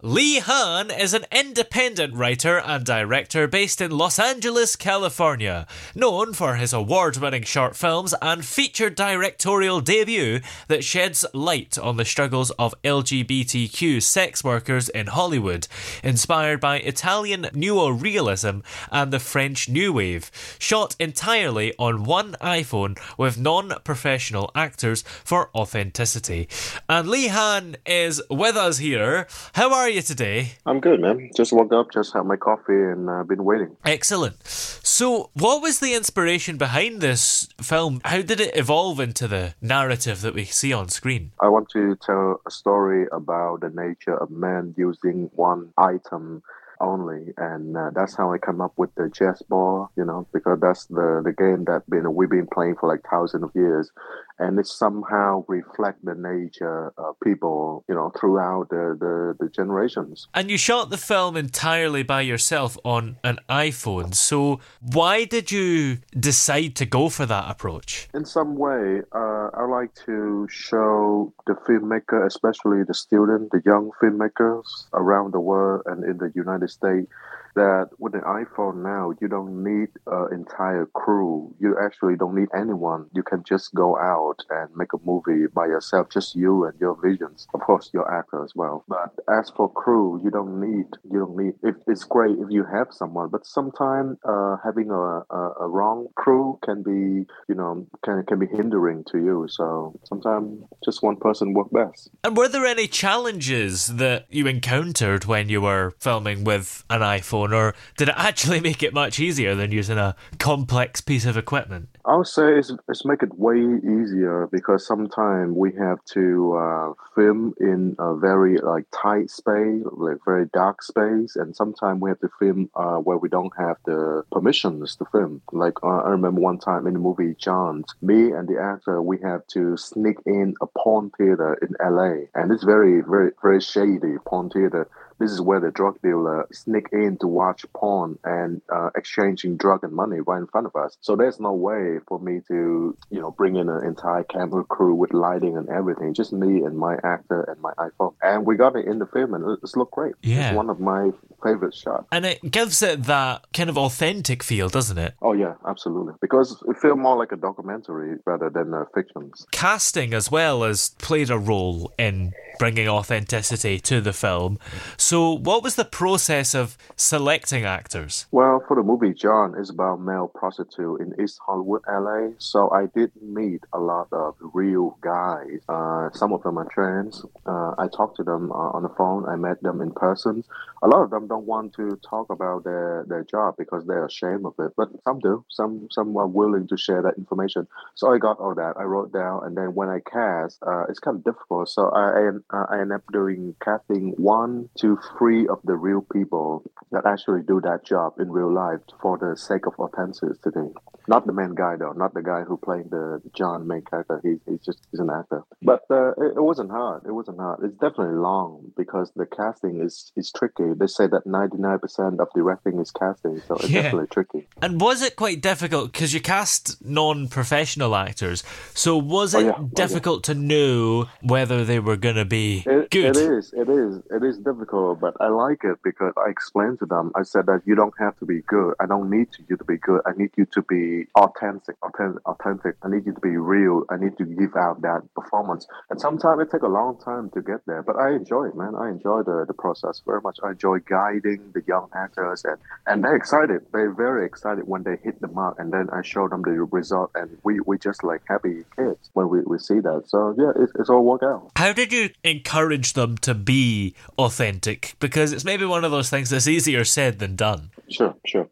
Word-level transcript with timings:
Le 0.00 0.40
Han 0.42 0.92
is 0.92 1.12
an 1.12 1.26
independent 1.32 2.14
writer 2.14 2.56
and 2.58 2.86
director 2.86 3.48
based 3.48 3.80
in 3.80 3.90
Los 3.90 4.16
Angeles, 4.20 4.76
California, 4.76 5.66
known 5.92 6.32
for 6.32 6.54
his 6.54 6.72
award 6.72 7.16
winning 7.16 7.42
short 7.42 7.74
films 7.74 8.14
and 8.22 8.44
feature 8.44 8.90
directorial 8.90 9.80
debut 9.80 10.38
that 10.68 10.84
sheds 10.84 11.26
light 11.34 11.76
on 11.76 11.96
the 11.96 12.04
struggles 12.04 12.52
of 12.52 12.80
LGBTQ 12.84 14.00
sex 14.00 14.44
workers 14.44 14.88
in 14.88 15.08
Hollywood, 15.08 15.66
inspired 16.04 16.60
by 16.60 16.78
Italian 16.78 17.46
neorealism 17.46 18.62
and 18.92 19.12
the 19.12 19.18
French 19.18 19.68
New 19.68 19.94
Wave, 19.94 20.30
shot 20.60 20.94
entirely 21.00 21.74
on 21.76 22.04
one 22.04 22.36
iPhone 22.40 22.96
with 23.18 23.36
non 23.36 23.74
professional 23.82 24.52
actors 24.54 25.02
for 25.24 25.50
authenticity. 25.56 26.48
And 26.88 27.08
Le 27.08 27.28
Han 27.30 27.74
is 27.84 28.22
with 28.30 28.54
us 28.54 28.78
here. 28.78 29.26
How 29.54 29.74
are 29.74 29.87
you 29.88 30.02
today? 30.02 30.52
I'm 30.66 30.80
good, 30.80 31.00
man. 31.00 31.30
Just 31.36 31.52
woke 31.52 31.72
up, 31.72 31.92
just 31.92 32.12
had 32.12 32.22
my 32.22 32.36
coffee, 32.36 32.72
and 32.72 33.08
uh, 33.08 33.24
been 33.24 33.44
waiting. 33.44 33.76
Excellent. 33.84 34.46
So, 34.46 35.30
what 35.34 35.62
was 35.62 35.80
the 35.80 35.94
inspiration 35.94 36.56
behind 36.56 37.00
this 37.00 37.48
film? 37.60 38.00
How 38.04 38.22
did 38.22 38.40
it 38.40 38.56
evolve 38.56 39.00
into 39.00 39.28
the 39.28 39.54
narrative 39.60 40.20
that 40.22 40.34
we 40.34 40.44
see 40.44 40.72
on 40.72 40.88
screen? 40.88 41.32
I 41.40 41.48
want 41.48 41.68
to 41.70 41.96
tell 41.96 42.40
a 42.46 42.50
story 42.50 43.06
about 43.12 43.60
the 43.60 43.70
nature 43.70 44.16
of 44.16 44.30
man 44.30 44.74
using 44.76 45.30
one 45.34 45.72
item 45.76 46.42
only, 46.80 47.32
and 47.36 47.76
uh, 47.76 47.90
that's 47.94 48.16
how 48.16 48.32
I 48.32 48.38
come 48.38 48.60
up 48.60 48.72
with 48.76 48.94
the 48.94 49.10
chess 49.12 49.42
ball. 49.42 49.90
You 49.96 50.04
know, 50.04 50.26
because 50.32 50.58
that's 50.60 50.86
the 50.86 51.22
the 51.24 51.32
game 51.32 51.64
that 51.64 51.88
been 51.88 52.14
we've 52.14 52.30
been 52.30 52.48
playing 52.52 52.76
for 52.76 52.88
like 52.88 53.00
thousands 53.10 53.44
of 53.44 53.50
years, 53.54 53.90
and 54.38 54.58
it 54.58 54.66
somehow 54.66 55.44
reflect 55.48 56.04
the 56.04 56.14
nature 56.14 56.92
of 56.98 57.18
people. 57.20 57.84
You 57.88 57.94
know, 57.94 58.12
throughout 58.18 58.68
the 58.70 58.96
the, 58.98 59.44
the 59.44 59.50
generations. 59.50 60.28
And 60.34 60.50
you 60.50 60.58
shot 60.58 60.90
the 60.90 60.98
film 60.98 61.36
entirely 61.36 62.02
by 62.02 62.22
yourself 62.22 62.76
on 62.84 63.16
an 63.24 63.38
iPhone. 63.48 64.14
So, 64.14 64.60
why 64.80 65.24
did 65.24 65.50
you 65.50 65.98
decide 66.18 66.76
to 66.76 66.86
go 66.86 67.08
for 67.08 67.26
that 67.26 67.50
approach? 67.50 68.08
In 68.14 68.24
some 68.24 68.56
way, 68.56 69.02
uh, 69.12 69.50
I 69.54 69.64
like 69.66 69.94
to 70.06 70.46
show 70.50 71.32
the 71.46 71.54
filmmaker, 71.54 72.26
especially 72.26 72.84
the 72.84 72.94
student, 72.94 73.50
the 73.50 73.62
young 73.64 73.90
filmmakers 74.02 74.86
around 74.92 75.32
the 75.32 75.40
world 75.40 75.82
and 75.86 76.04
in 76.04 76.18
the 76.18 76.32
United 76.34 76.67
States, 76.68 77.10
that 77.58 77.90
with 77.98 78.14
an 78.14 78.26
iPhone 78.42 78.76
now, 78.82 79.04
you 79.20 79.28
don't 79.28 79.62
need 79.70 79.88
an 80.06 80.28
entire 80.32 80.86
crew. 80.86 81.54
You 81.58 81.76
actually 81.84 82.16
don't 82.16 82.34
need 82.34 82.48
anyone. 82.56 83.06
You 83.12 83.22
can 83.22 83.42
just 83.52 83.74
go 83.74 83.88
out 83.98 84.38
and 84.50 84.68
make 84.76 84.92
a 84.92 84.98
movie 85.04 85.46
by 85.52 85.66
yourself, 85.66 86.08
just 86.18 86.34
you 86.34 86.64
and 86.66 86.78
your 86.80 86.96
visions. 87.08 87.46
Of 87.54 87.60
course, 87.60 87.90
your 87.92 88.06
actor 88.18 88.44
as 88.44 88.52
well. 88.54 88.84
But 88.88 89.10
as 89.28 89.50
for 89.56 89.66
crew, 89.72 90.20
you 90.24 90.30
don't 90.30 90.60
need. 90.60 90.86
You 91.10 91.18
don't 91.22 91.36
need. 91.36 91.54
It, 91.62 91.76
it's 91.86 92.04
great 92.04 92.36
if 92.38 92.48
you 92.50 92.64
have 92.64 92.88
someone, 92.90 93.28
but 93.28 93.44
sometimes 93.44 94.18
uh, 94.24 94.56
having 94.64 94.90
a, 94.90 95.04
a, 95.40 95.42
a 95.60 95.66
wrong 95.68 96.08
crew 96.14 96.58
can 96.64 96.82
be, 96.82 97.26
you 97.48 97.56
know, 97.60 97.86
can 98.04 98.24
can 98.26 98.38
be 98.38 98.46
hindering 98.46 99.04
to 99.10 99.18
you. 99.18 99.46
So 99.48 99.98
sometimes 100.04 100.62
just 100.84 101.02
one 101.02 101.16
person 101.16 101.54
work 101.54 101.70
best. 101.72 102.10
And 102.24 102.36
were 102.36 102.48
there 102.48 102.66
any 102.66 102.86
challenges 102.86 103.96
that 103.96 104.26
you 104.30 104.46
encountered 104.46 105.24
when 105.24 105.48
you 105.48 105.60
were 105.60 105.94
filming 105.98 106.44
with 106.44 106.84
an 106.90 107.00
iPhone, 107.00 107.47
or 107.54 107.74
did 107.96 108.08
it 108.08 108.14
actually 108.16 108.60
make 108.68 108.82
it 108.82 108.94
much 108.94 109.20
easier 109.20 109.54
than 109.54 109.72
using 109.72 109.98
a 109.98 110.16
complex 110.38 111.00
piece 111.00 111.24
of 111.24 111.36
equipment? 111.36 111.88
I 112.04 112.16
would 112.16 112.26
say 112.26 112.58
it's, 112.58 112.72
it's 112.88 113.04
make 113.04 113.22
it 113.22 113.38
way 113.38 113.58
easier 113.58 114.48
because 114.50 114.86
sometimes 114.86 115.54
we 115.54 115.72
have 115.74 116.02
to 116.14 116.56
uh, 116.56 116.92
film 117.14 117.54
in 117.60 117.96
a 117.98 118.16
very 118.16 118.56
like 118.58 118.84
tight 118.92 119.30
space, 119.30 119.82
like 119.92 120.16
very 120.24 120.46
dark 120.54 120.82
space, 120.82 121.36
and 121.36 121.54
sometimes 121.54 122.00
we 122.00 122.10
have 122.10 122.20
to 122.20 122.30
film 122.38 122.70
uh, 122.74 122.96
where 122.96 123.18
we 123.18 123.28
don't 123.28 123.52
have 123.58 123.76
the 123.84 124.24
permissions 124.32 124.96
to 124.96 125.04
film. 125.12 125.42
Like 125.52 125.74
uh, 125.82 125.98
I 125.98 126.10
remember 126.10 126.40
one 126.40 126.58
time 126.58 126.86
in 126.86 126.94
the 126.94 126.98
movie 126.98 127.34
John, 127.38 127.84
me 128.00 128.32
and 128.32 128.48
the 128.48 128.58
actor 128.58 129.02
we 129.02 129.18
have 129.22 129.46
to 129.48 129.76
sneak 129.76 130.16
in 130.24 130.54
a 130.62 130.66
porn 130.66 131.10
theater 131.18 131.58
in 131.60 131.74
LA, 131.80 132.28
and 132.34 132.50
it's 132.52 132.64
very 132.64 133.02
very 133.02 133.32
very 133.42 133.60
shady 133.60 134.16
porn 134.24 134.48
theater. 134.50 134.88
This 135.18 135.32
is 135.32 135.40
where 135.40 135.60
the 135.60 135.70
drug 135.70 136.00
dealer 136.02 136.46
sneak 136.52 136.88
in 136.92 137.18
to 137.18 137.26
watch 137.26 137.64
porn 137.74 138.18
and 138.24 138.60
uh, 138.72 138.90
exchanging 138.96 139.56
drug 139.56 139.84
and 139.84 139.92
money 139.92 140.20
right 140.20 140.38
in 140.38 140.46
front 140.46 140.66
of 140.66 140.76
us. 140.76 140.96
So 141.00 141.16
there's 141.16 141.40
no 141.40 141.52
way 141.52 141.98
for 142.06 142.18
me 142.18 142.40
to, 142.48 142.96
you 143.10 143.20
know, 143.20 143.30
bring 143.30 143.56
in 143.56 143.68
an 143.68 143.84
entire 143.84 144.24
camera 144.24 144.64
crew 144.64 144.94
with 144.94 145.12
lighting 145.12 145.56
and 145.56 145.68
everything. 145.68 146.14
Just 146.14 146.32
me 146.32 146.62
and 146.62 146.76
my 146.76 146.96
actor 147.02 147.42
and 147.42 147.60
my 147.60 147.72
iPhone. 147.74 148.14
And 148.22 148.46
we 148.46 148.56
got 148.56 148.76
it 148.76 148.86
in 148.86 148.98
the 148.98 149.06
film 149.06 149.34
and 149.34 149.58
it's 149.62 149.76
looked 149.76 149.92
great. 149.92 150.14
Yeah. 150.22 150.48
It's 150.48 150.56
one 150.56 150.70
of 150.70 150.80
my 150.80 151.10
favorite 151.42 151.74
shots. 151.74 152.06
And 152.12 152.24
it 152.24 152.50
gives 152.50 152.82
it 152.82 153.04
that 153.04 153.46
kind 153.52 153.70
of 153.70 153.78
authentic 153.78 154.42
feel, 154.42 154.68
doesn't 154.68 154.98
it? 154.98 155.14
Oh 155.22 155.32
yeah, 155.32 155.54
absolutely. 155.66 156.14
Because 156.20 156.62
it 156.68 156.76
feels 156.78 156.98
more 156.98 157.16
like 157.16 157.32
a 157.32 157.36
documentary 157.36 158.18
rather 158.24 158.50
than 158.50 158.72
a 158.74 158.86
fiction. 158.94 159.32
Casting 159.50 160.14
as 160.14 160.30
well 160.30 160.62
has 160.62 160.90
played 160.98 161.30
a 161.30 161.38
role 161.38 161.92
in 161.98 162.32
bringing 162.58 162.88
authenticity 162.88 163.78
to 163.80 164.00
the 164.00 164.12
film. 164.12 164.58
So, 164.96 165.32
what 165.32 165.62
was 165.62 165.76
the 165.76 165.84
process 165.84 166.54
of 166.54 166.76
selecting 166.96 167.64
actors? 167.64 168.26
Well, 168.30 168.62
for 168.66 168.76
the 168.76 168.82
movie 168.82 169.14
John, 169.14 169.54
it's 169.58 169.70
about 169.70 170.00
male 170.00 170.28
prostitute 170.28 171.00
in 171.00 171.14
East 171.22 171.40
Hollywood, 171.44 171.82
LA. 171.88 172.30
So 172.38 172.70
I 172.70 172.86
did 172.86 173.10
meet 173.20 173.62
a 173.72 173.78
lot 173.78 174.08
of 174.12 174.34
real 174.40 174.96
guys. 175.00 175.60
Uh, 175.68 176.10
some 176.12 176.32
of 176.32 176.42
them 176.42 176.58
are 176.58 176.68
trans. 176.70 177.24
Uh, 177.46 177.74
I 177.78 177.88
talked 177.88 178.16
to 178.16 178.24
them 178.24 178.50
uh, 178.52 178.76
on 178.76 178.82
the 178.82 178.88
phone. 178.90 179.28
I 179.28 179.36
met 179.36 179.62
them 179.62 179.80
in 179.80 179.92
person. 179.92 180.44
A 180.82 180.88
lot 180.88 181.02
of 181.02 181.10
them 181.10 181.26
don't 181.26 181.46
want 181.46 181.74
to 181.74 181.98
talk 182.08 182.30
about 182.30 182.64
their, 182.64 183.04
their 183.08 183.24
job 183.24 183.56
because 183.58 183.84
they're 183.86 184.06
ashamed 184.06 184.46
of 184.46 184.54
it, 184.58 184.72
but 184.76 184.88
some 185.04 185.18
do. 185.18 185.44
Some 185.48 185.88
some 185.90 186.16
are 186.16 186.26
willing 186.26 186.68
to 186.68 186.76
share 186.76 187.02
that 187.02 187.18
information. 187.18 187.66
So 187.94 188.12
I 188.12 188.18
got 188.18 188.38
all 188.38 188.54
that. 188.54 188.74
I 188.76 188.84
wrote 188.84 189.12
down, 189.12 189.44
and 189.44 189.56
then 189.56 189.74
when 189.74 189.88
I 189.88 190.00
cast, 190.00 190.62
uh, 190.62 190.84
it's 190.88 191.00
kind 191.00 191.16
of 191.16 191.24
difficult. 191.24 191.68
So 191.68 191.90
I 191.90 192.30
uh, 192.52 192.64
I 192.70 192.80
end 192.80 192.92
up 192.92 193.02
doing 193.12 193.54
casting 193.62 194.14
one 194.16 194.70
to 194.78 194.98
three 195.18 195.46
of 195.48 195.60
the 195.64 195.74
real 195.74 196.00
people 196.12 196.64
that 196.92 197.06
actually 197.06 197.42
do 197.42 197.60
that 197.62 197.84
job 197.84 198.14
in 198.18 198.30
real 198.30 198.52
life 198.52 198.80
for 199.02 199.18
the 199.18 199.36
sake 199.36 199.66
of 199.66 199.74
authenticity. 199.78 200.72
Not 201.08 201.26
the 201.26 201.32
main 201.32 201.54
guy 201.54 201.76
though, 201.76 201.92
not 201.92 202.12
the 202.14 202.22
guy 202.22 202.42
who 202.42 202.56
played 202.58 202.90
the 202.90 203.20
John 203.34 203.66
main 203.66 203.82
character. 203.82 204.20
He's 204.22 204.38
he's 204.46 204.60
just 204.64 204.78
he's 204.90 205.00
an 205.00 205.10
actor. 205.10 205.42
But 205.62 205.82
uh, 205.90 206.10
it, 206.12 206.36
it 206.36 206.42
wasn't 206.42 206.70
hard. 206.70 207.02
It 207.06 207.12
wasn't 207.12 207.38
hard. 207.38 207.60
It's 207.64 207.74
definitely 207.78 208.16
long 208.16 208.72
because 208.76 209.10
the 209.16 209.26
casting 209.26 209.80
is 209.80 210.12
is 210.16 210.30
tricky. 210.30 210.74
They 210.76 210.86
say 210.86 211.06
that 211.06 211.26
ninety 211.26 211.56
nine 211.58 211.78
percent 211.78 212.20
of 212.20 212.28
directing 212.34 212.78
is 212.78 212.90
casting, 212.90 213.40
so 213.48 213.56
it's 213.56 213.70
Yeah. 213.70 213.82
definitely 213.82 214.08
tricky. 214.08 214.46
And 214.60 214.80
was 214.80 215.02
it 215.02 215.16
quite 215.16 215.40
difficult 215.40 215.92
because 215.92 216.12
you 216.12 216.20
cast 216.20 216.84
non 216.84 217.28
professional 217.28 217.96
actors? 217.96 218.44
So, 218.74 218.96
was 218.98 219.34
Oh, 219.34 219.38
it 219.40 219.46
yeah. 219.46 219.52
Oh, 219.56 219.62
yeah. 219.62 219.68
difficult 219.74 220.24
to 220.24 220.34
know 220.34 221.06
whether 221.22 221.64
they 221.64 221.78
were 221.78 221.96
going 221.96 222.16
to 222.16 222.24
be 222.24 222.62
It, 222.66 222.90
good. 222.90 223.16
it 223.16 223.16
is, 223.16 223.52
it 223.54 223.68
is, 223.68 224.02
it 224.10 224.22
is 224.22 224.38
difficult, 224.38 225.00
but 225.00 225.14
I 225.20 225.28
like 225.28 225.64
it 225.64 225.78
because 225.82 226.12
I 226.16 226.28
explained 226.30 226.78
to 226.80 226.86
them. 226.86 227.12
I 227.14 227.22
said 227.22 227.46
that 227.46 227.62
you 227.64 227.74
don't 227.74 227.94
have 227.98 228.18
to 228.18 228.26
be 228.26 228.42
good. 228.42 228.74
I 228.80 228.86
don't 228.86 229.08
need 229.10 229.28
you 229.48 229.56
to 229.56 229.64
be 229.64 229.78
good. 229.78 230.02
I 230.06 230.12
need 230.16 230.30
you 230.36 230.44
to 230.46 230.62
be 230.62 230.97
authentic, 231.16 231.76
authentic, 231.82 232.26
authentic. 232.26 232.76
I 232.82 232.88
need 232.88 233.06
you 233.06 233.12
to 233.12 233.20
be 233.20 233.36
real. 233.36 233.84
I 233.90 233.96
need 233.96 234.16
to 234.18 234.24
give 234.24 234.56
out 234.56 234.82
that 234.82 235.02
performance. 235.14 235.66
And 235.90 236.00
sometimes 236.00 236.42
it 236.42 236.50
takes 236.50 236.64
a 236.64 236.68
long 236.68 236.98
time 237.04 237.30
to 237.30 237.42
get 237.42 237.60
there, 237.66 237.82
but 237.82 237.96
I 237.96 238.12
enjoy 238.12 238.48
it, 238.48 238.56
man. 238.56 238.74
I 238.74 238.88
enjoy 238.90 239.22
the, 239.22 239.44
the 239.46 239.54
process 239.54 240.02
very 240.04 240.20
much. 240.20 240.38
I 240.42 240.50
enjoy 240.50 240.78
guiding 240.80 241.52
the 241.54 241.62
young 241.66 241.88
actors, 241.94 242.44
and 242.44 242.58
and 242.86 243.04
they're 243.04 243.16
excited. 243.16 243.62
They're 243.72 243.92
very 243.92 244.26
excited 244.26 244.66
when 244.66 244.82
they 244.82 244.96
hit 245.02 245.20
the 245.20 245.28
mark, 245.28 245.56
and 245.58 245.72
then 245.72 245.88
I 245.92 246.02
show 246.02 246.28
them 246.28 246.42
the 246.42 246.50
result, 246.50 247.10
and 247.14 247.38
we 247.44 247.60
we 247.60 247.78
just 247.78 248.02
like 248.02 248.22
happy 248.28 248.64
kids 248.76 249.10
when 249.12 249.28
we, 249.28 249.40
we 249.42 249.58
see 249.58 249.80
that. 249.80 250.04
So 250.06 250.34
yeah, 250.38 250.62
it, 250.62 250.70
it's 250.78 250.90
all 250.90 251.04
work 251.04 251.22
out. 251.22 251.52
How 251.56 251.72
did 251.72 251.92
you 251.92 252.10
encourage 252.24 252.92
them 252.94 253.18
to 253.18 253.34
be 253.34 253.94
authentic? 254.18 254.94
Because 255.00 255.32
it's 255.32 255.44
maybe 255.44 255.64
one 255.64 255.84
of 255.84 255.90
those 255.90 256.10
things 256.10 256.30
that's 256.30 256.48
easier 256.48 256.84
said 256.84 257.18
than 257.18 257.36
done. 257.36 257.70
Sure, 257.90 258.14
sure. 258.26 258.48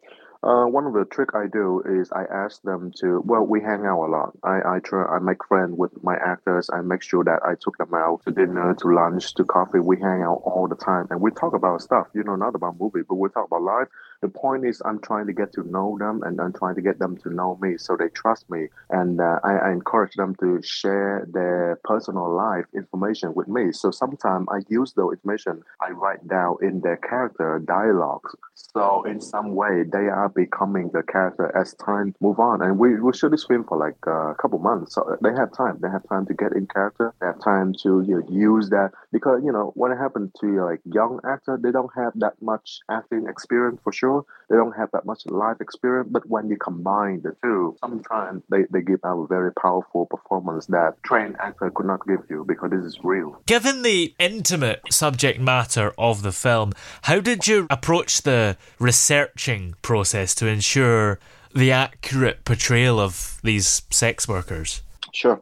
Uh, 0.47 0.65
one 0.65 0.87
of 0.87 0.93
the 0.93 1.05
trick 1.05 1.31
I 1.35 1.47
do 1.47 1.83
is 1.85 2.09
I 2.13 2.23
ask 2.23 2.61
them 2.63 2.93
to. 3.01 3.21
Well, 3.25 3.43
we 3.43 3.61
hang 3.61 3.85
out 3.85 4.05
a 4.05 4.09
lot. 4.09 4.31
I 4.43 4.77
I 4.77 4.79
try. 4.79 5.03
I 5.05 5.19
make 5.19 5.43
friends 5.45 5.77
with 5.77 5.91
my 6.03 6.15
actors. 6.15 6.69
I 6.73 6.81
make 6.81 7.03
sure 7.03 7.25
that 7.25 7.41
I 7.45 7.55
took 7.61 7.77
them 7.77 7.93
out 7.93 8.23
to 8.25 8.31
dinner, 8.31 8.73
to 8.73 8.87
lunch, 8.87 9.35
to 9.35 9.43
coffee. 9.43 9.79
We 9.81 9.97
hang 9.99 10.23
out 10.23 10.41
all 10.45 10.69
the 10.69 10.77
time, 10.77 11.07
and 11.11 11.21
we 11.21 11.31
talk 11.31 11.53
about 11.53 11.81
stuff. 11.83 12.07
You 12.15 12.23
know, 12.23 12.37
not 12.37 12.55
about 12.55 12.79
movie, 12.79 13.03
but 13.07 13.15
we 13.17 13.29
talk 13.29 13.47
about 13.47 13.61
life. 13.63 13.89
The 14.21 14.29
point 14.29 14.65
is, 14.65 14.81
I'm 14.85 14.99
trying 14.99 15.27
to 15.27 15.33
get 15.33 15.53
to 15.53 15.63
know 15.63 15.97
them, 15.99 16.23
and 16.23 16.39
I'm 16.41 16.53
trying 16.53 16.75
to 16.75 16.81
get 16.81 16.99
them 16.99 17.17
to 17.17 17.29
know 17.33 17.57
me, 17.61 17.77
so 17.77 17.95
they 17.95 18.09
trust 18.09 18.49
me. 18.49 18.67
And 18.89 19.21
uh, 19.21 19.39
I, 19.43 19.53
I 19.67 19.71
encourage 19.71 20.15
them 20.15 20.35
to 20.39 20.61
share 20.63 21.27
their 21.31 21.79
personal 21.83 22.33
life 22.33 22.65
information 22.75 23.33
with 23.35 23.47
me. 23.47 23.71
So 23.71 23.91
sometimes 23.91 24.47
I 24.51 24.59
use 24.69 24.93
the 24.93 25.07
information 25.09 25.63
I 25.81 25.91
write 25.91 26.27
down 26.27 26.57
in 26.61 26.81
their 26.81 26.97
character 26.97 27.61
dialogues. 27.65 28.35
So 28.55 29.03
in 29.03 29.21
some 29.21 29.55
way, 29.55 29.83
they 29.83 30.07
are 30.07 30.29
becoming 30.29 30.89
the 30.93 31.03
character 31.03 31.55
as 31.55 31.73
time 31.75 32.15
move 32.19 32.39
on. 32.39 32.61
And 32.61 32.79
we, 32.79 32.99
we 32.99 33.13
shoot 33.13 33.29
this 33.29 33.45
film 33.45 33.63
for 33.65 33.77
like 33.77 33.97
uh, 34.07 34.31
a 34.31 34.35
couple 34.35 34.59
months, 34.59 34.95
so 34.95 35.17
they 35.21 35.33
have 35.33 35.51
time. 35.53 35.77
They 35.81 35.89
have 35.89 36.07
time 36.09 36.25
to 36.25 36.33
get 36.33 36.53
in 36.53 36.67
character. 36.67 37.13
They 37.19 37.27
have 37.27 37.41
time 37.43 37.73
to 37.83 38.03
you 38.07 38.19
know, 38.19 38.25
use 38.29 38.69
that 38.69 38.91
because 39.11 39.41
you 39.43 39.51
know 39.51 39.71
what 39.75 39.95
happened 39.97 40.33
to 40.41 40.65
like 40.65 40.81
young 40.85 41.19
actor, 41.25 41.59
they 41.61 41.71
don't 41.71 41.91
have 41.95 42.13
that 42.15 42.33
much 42.41 42.79
acting 42.89 43.27
experience 43.27 43.79
for 43.83 43.91
sure. 43.91 44.06
They 44.49 44.55
don't 44.55 44.73
have 44.73 44.89
that 44.91 45.05
much 45.05 45.25
life 45.25 45.57
experience. 45.59 46.09
But 46.11 46.27
when 46.27 46.49
you 46.49 46.57
combine 46.57 47.21
the 47.21 47.35
two, 47.43 47.75
sometimes 47.81 48.43
they, 48.49 48.63
they 48.71 48.81
give 48.81 49.01
out 49.03 49.23
a 49.23 49.27
very 49.27 49.51
powerful 49.53 50.05
performance 50.05 50.65
that 50.67 51.01
trained 51.03 51.35
actor 51.39 51.69
could 51.69 51.85
not 51.85 52.07
give 52.07 52.23
you 52.29 52.45
because 52.47 52.71
this 52.71 52.85
is 52.85 52.97
real. 53.03 53.41
Given 53.45 53.81
the 53.83 54.13
intimate 54.19 54.81
subject 54.89 55.39
matter 55.39 55.93
of 55.97 56.21
the 56.21 56.31
film, 56.31 56.73
how 57.03 57.19
did 57.19 57.47
you 57.47 57.67
approach 57.69 58.21
the 58.21 58.57
researching 58.79 59.75
process 59.81 60.33
to 60.35 60.47
ensure 60.47 61.19
the 61.53 61.71
accurate 61.71 62.45
portrayal 62.45 62.99
of 62.99 63.39
these 63.43 63.81
sex 63.89 64.27
workers? 64.27 64.81
Sure. 65.13 65.41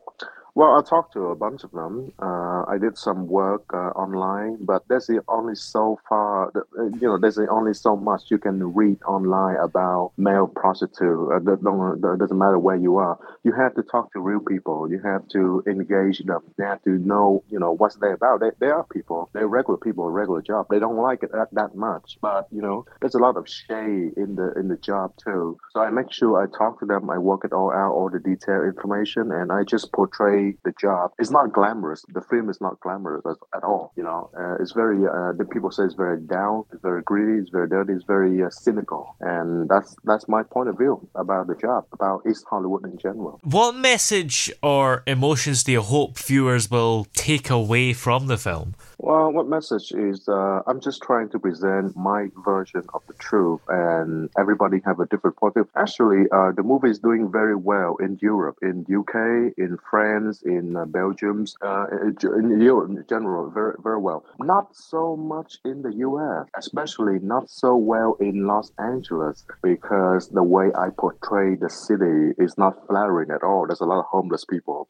Well, 0.58 0.80
I 0.80 0.90
talked 0.90 1.12
to 1.14 1.28
a 1.28 1.36
bunch 1.36 1.66
of 1.66 1.72
them. 1.72 2.14
Uh, 2.18 2.64
I 2.66 2.78
did 2.80 2.98
some 2.98 3.28
work 3.28 3.66
uh, 3.74 3.92
online, 3.92 4.56
but 4.62 4.88
there's 4.88 5.06
the 5.06 5.22
only 5.28 5.54
so 5.54 6.00
far, 6.08 6.48
uh, 6.56 6.84
you 6.94 7.02
know, 7.10 7.18
there's 7.18 7.36
the 7.36 7.50
only 7.50 7.74
so 7.74 7.98
much 7.98 8.32
you 8.32 8.38
can 8.38 8.74
read 8.74 9.04
online 9.04 9.58
about 9.58 10.14
male 10.16 10.48
prostitute. 10.48 11.30
Uh, 11.30 11.40
doesn't 11.40 12.38
matter 12.38 12.58
where 12.58 12.78
you 12.78 12.96
are. 12.96 13.20
You 13.44 13.52
have 13.52 13.76
to 13.76 13.84
talk 13.84 14.14
to 14.14 14.22
real 14.22 14.40
people. 14.40 14.90
You 14.90 15.02
have 15.02 15.28
to 15.34 15.62
engage 15.68 16.20
them. 16.20 16.40
They 16.58 16.64
have 16.64 16.82
to 16.84 16.92
know, 16.92 17.44
you 17.50 17.60
know, 17.60 17.74
what's 17.74 17.98
they 17.98 18.14
about. 18.14 18.40
They, 18.40 18.52
they 18.60 18.68
are 18.72 18.86
people. 18.86 19.30
They're 19.34 19.50
regular 19.50 19.78
people, 19.78 20.10
regular 20.10 20.42
job. 20.42 20.68
They 20.70 20.80
don't 20.80 20.96
like 20.96 21.24
it 21.24 21.34
that, 21.34 21.50
that 21.52 21.76
much, 21.76 22.18
but 22.22 22.48
you 22.50 22.62
know, 22.62 22.86
there's 23.02 23.16
a 23.16 23.20
lot 23.20 23.36
of 23.36 23.50
shade 23.50 24.14
in 24.16 24.36
the 24.38 24.54
in 24.58 24.70
the 24.70 24.78
job 24.78 25.12
too. 25.18 25.58
So 25.72 25.82
I 25.82 25.90
make 25.90 26.14
sure 26.14 26.42
I 26.42 26.48
talk 26.58 26.80
to 26.80 26.86
them. 26.86 27.10
I 27.10 27.18
work 27.18 27.44
it 27.44 27.52
all 27.52 27.72
out, 27.74 27.92
all 27.92 28.10
the 28.10 28.20
detailed 28.20 28.66
information, 28.66 29.34
and 29.34 29.52
I 29.52 29.64
just 29.64 29.92
portray 29.92 30.45
the 30.64 30.74
job. 30.80 31.12
It's 31.20 31.32
not 31.32 31.54
glamorous. 31.54 32.04
The 32.14 32.22
film 32.22 32.50
is 32.50 32.60
not 32.62 32.80
glamorous 32.80 33.24
at, 33.56 33.64
all. 33.64 33.94
You 33.96 34.04
know, 34.04 34.30
uh, 34.38 34.56
it's 34.62 34.74
very. 34.74 34.98
Uh, 35.06 35.32
the 35.38 35.46
people 35.46 35.72
say 35.72 35.84
it's 35.84 35.96
very 35.96 36.20
down. 36.20 36.66
It's 36.72 36.82
very 36.82 37.02
greedy. 37.04 37.40
It's 37.42 37.50
very 37.50 37.68
dirty. 37.68 37.94
It's 37.94 38.06
very 38.06 38.44
uh, 38.44 38.50
cynical, 38.50 39.16
and 39.20 39.70
that's 39.70 39.96
that's 40.04 40.28
my 40.28 40.44
point 40.44 40.70
of 40.70 40.78
view 40.78 41.08
about 41.16 41.48
the 41.48 41.56
job, 41.56 41.86
about 41.94 42.22
East 42.30 42.46
Hollywood 42.50 42.84
in 42.86 42.98
general. 42.98 43.40
What 43.44 43.76
message 43.76 44.52
or 44.62 45.04
emotions 45.08 45.64
do 45.64 45.72
you 45.72 45.82
hope 45.82 46.18
viewers 46.18 46.70
will 46.70 47.08
take 47.14 47.50
away 47.50 47.94
from 47.94 48.28
the 48.28 48.38
film? 48.38 48.76
Well, 48.98 49.34
what 49.34 49.48
message 49.48 49.92
is 49.92 50.28
uh, 50.30 50.62
I'm 50.66 50.80
just 50.80 51.02
trying 51.04 51.30
to 51.30 51.40
present 51.40 51.98
my 51.98 52.30
version 52.46 52.84
of 52.94 53.02
the 53.08 53.14
truth, 53.16 53.60
and 53.68 54.30
everybody 54.40 54.82
have 54.86 55.02
a 55.02 55.06
different 55.06 55.36
point 55.36 55.58
of 55.58 55.66
view. 55.66 55.72
Actually, 55.76 56.30
uh, 56.32 56.52
the 56.54 56.64
movie 56.64 56.90
is 56.90 57.00
doing 57.00 57.30
very 57.30 57.56
well 57.56 57.98
in 57.98 58.18
Europe, 58.22 58.58
in 58.62 58.86
UK, 58.90 59.54
in 59.58 59.78
France, 59.90 60.44
in 60.44 60.78
uh, 60.78 60.86
Belgium, 60.86 61.46
uh, 61.62 61.88
in 61.92 62.62
Europe 62.62 62.90
in 62.90 63.04
general, 63.10 63.50
very 63.50 63.76
very 63.84 64.00
well. 64.00 64.24
Not 64.40 64.74
so 64.74 65.18
much 65.18 65.58
in 65.66 65.82
the 65.82 65.94
US, 66.08 66.48
especially 66.56 67.20
not 67.20 67.50
so 67.50 67.76
well 67.76 68.16
in 68.22 68.48
Los 68.48 68.72
Angeles, 68.80 69.46
because 69.62 70.30
the 70.30 70.44
way 70.44 70.72
I 70.74 70.90
portray 70.90 71.56
the 71.56 71.70
city 71.70 72.34
is 72.38 72.58
not 72.58 72.88
flattering 72.88 73.32
at 73.32 73.44
all. 73.44 73.68
There's 73.68 73.82
a 73.82 73.86
lot 73.86 74.00
of 74.00 74.06
homeless 74.06 74.46
people 74.46 74.88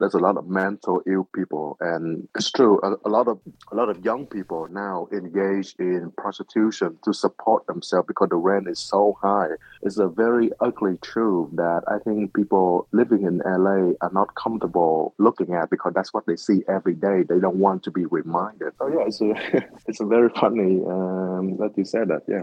there's 0.00 0.14
a 0.14 0.18
lot 0.18 0.36
of 0.36 0.46
mental 0.48 1.02
ill 1.06 1.28
people 1.34 1.76
and 1.80 2.28
it's 2.34 2.50
true 2.50 2.80
a, 2.82 3.08
a, 3.08 3.10
lot 3.10 3.28
of 3.28 3.38
a 3.72 3.74
lot 3.74 3.88
of 3.88 4.04
young 4.04 4.26
people 4.26 4.66
now 4.70 5.08
engage 5.12 5.74
in 5.78 6.12
prostitution 6.16 6.98
to 7.04 7.12
support 7.12 7.66
themselves 7.66 8.06
because 8.06 8.28
the 8.28 8.36
rent 8.36 8.68
is 8.68 8.78
so 8.78 9.16
high. 9.20 9.48
It's 9.82 9.98
a 9.98 10.08
very 10.08 10.50
ugly 10.60 10.98
truth 11.02 11.50
that 11.54 11.82
i 11.88 11.98
think 11.98 12.34
people 12.34 12.86
living 12.92 13.22
in 13.22 13.38
la 13.38 13.92
are 14.00 14.12
not 14.12 14.34
comfortable 14.34 15.14
looking 15.18 15.54
at 15.54 15.70
because 15.70 15.92
that's 15.94 16.12
what 16.12 16.26
they 16.26 16.36
see 16.36 16.62
every 16.68 16.94
day. 16.94 17.22
They 17.28 17.38
don't 17.38 17.56
want 17.56 17.82
to 17.84 17.90
be 17.90 18.04
reminded. 18.06 18.72
Oh 18.80 18.88
yeah 18.88 19.04
it's 19.06 19.20
a 19.20 19.32
it's 19.86 20.00
a 20.00 20.06
very 20.06 20.30
funny 20.30 20.82
um, 20.86 21.56
that 21.58 21.72
you 21.76 21.84
said 21.84 22.08
that 22.08 22.22
yeah 22.28 22.42